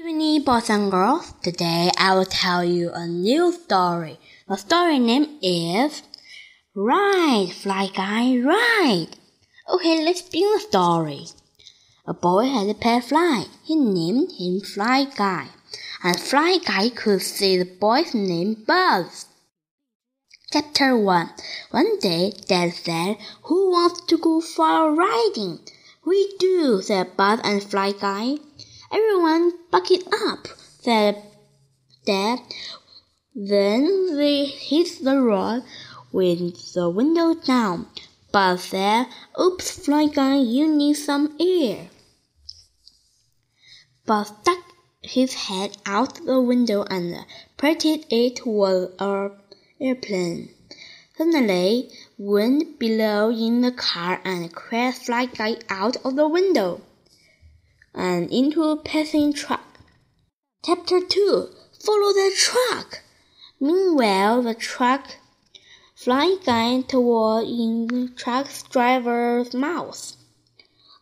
[0.00, 4.20] Hey, boys and girls, today I will tell you a new story.
[4.46, 6.04] The story name is
[6.72, 9.16] Ride, Fly Guy, Ride.
[9.68, 11.26] Okay, let's begin the story.
[12.06, 13.46] A boy had a pet fly.
[13.64, 15.48] He named him Fly Guy,
[16.04, 19.26] and Fly Guy could see the boy's name Buzz.
[20.52, 21.30] Chapter 1
[21.72, 25.58] One day, Dad said, Who wants to go for a riding?
[26.06, 28.36] We do, said Buzz and Fly Guy.
[28.90, 30.48] Everyone buck it up,
[30.80, 31.22] said
[32.06, 32.40] Dad.
[33.34, 35.62] Then they hit the road
[36.10, 37.86] with the window down.
[38.32, 39.06] But said,
[39.38, 41.88] Oops, Fly Guy, you need some air.
[44.06, 44.64] But stuck
[45.02, 47.26] his head out the window and
[47.58, 49.32] pretended it was an
[49.80, 50.54] airplane.
[51.16, 56.80] Suddenly, wind blew in the car and crashed Fly Guy out of the window
[57.94, 59.80] and into a passing truck.
[60.64, 61.48] Chapter 2
[61.84, 63.02] Follow the truck.
[63.60, 65.16] Meanwhile, the truck
[65.94, 70.16] Fly Guy toward in the truck driver's mouth.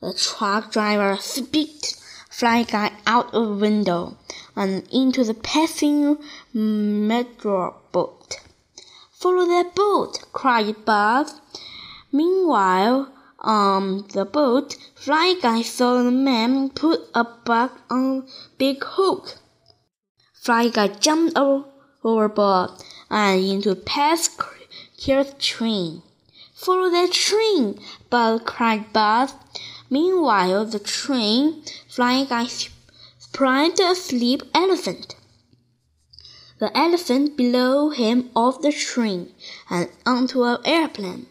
[0.00, 1.96] The truck driver spit
[2.30, 4.16] Fly Guy out of window
[4.54, 6.18] and into the passing
[6.52, 8.40] metro boat.
[9.12, 11.40] Follow that boat, cried Buzz.
[12.12, 18.26] Meanwhile, on the boat, Fly Guy saw the man put a bug on
[18.58, 19.38] big hook.
[20.32, 22.70] Fly Guy jumped overboard
[23.10, 24.40] and into past
[24.96, 26.02] Kill's train.
[26.54, 29.34] Follow that train, Buzz cried Buzz.
[29.90, 32.46] Meanwhile, the train, Fly Guy
[33.18, 35.14] sprang a sleep elephant.
[36.58, 39.34] The elephant blew him off the train
[39.68, 41.26] and onto an airplane.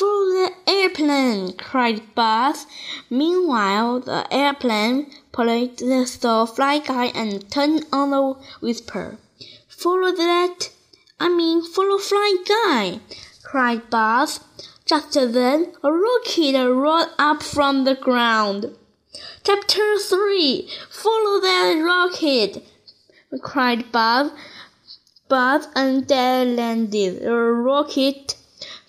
[0.00, 1.52] Follow the airplane!
[1.58, 2.64] cried Buzz.
[3.10, 9.18] Meanwhile, the airplane pulled the saw Fly Guy and turned on the whisper.
[9.68, 10.70] Follow that!
[11.20, 13.00] I mean, follow Fly Guy!
[13.42, 14.40] cried Buzz.
[14.86, 18.74] Just then, a rocket rolled up from the ground.
[19.44, 22.64] Chapter 3 Follow that rocket!
[23.42, 24.32] cried Buzz.
[25.28, 27.22] Buzz and Dad landed.
[27.22, 28.36] The rocket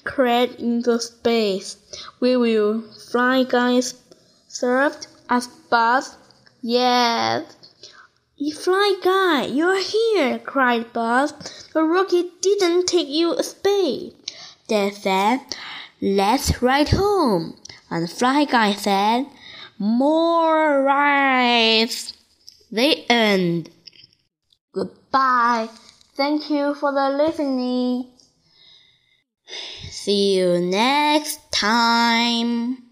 [0.03, 1.77] crashed into space.
[2.19, 3.95] We will fly guys
[4.47, 6.15] served as Buzz.
[6.61, 7.55] Yes.
[8.55, 11.33] Fly guy, you're here, cried Buzz.
[11.73, 14.13] The rocket didn't take you a space.
[14.67, 15.39] Dad said,
[16.01, 17.57] Let's ride home.
[17.89, 19.27] And Fly Guy said,
[19.77, 22.13] More rides.
[22.71, 23.69] The end.
[24.73, 25.69] Goodbye.
[26.15, 28.07] Thank you for the listening.
[30.03, 32.90] See you next time.